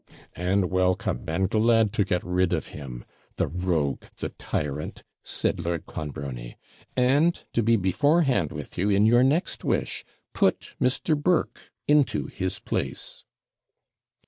[0.35, 3.05] 'And welcome, and glad to get rid of him
[3.35, 6.57] the rogue, the tyrant,' said Lord Clonbrony;
[6.97, 10.03] 'and, to be beforehand with you in your next wish,
[10.33, 11.15] put Mr.
[11.15, 13.25] Burke into his place.'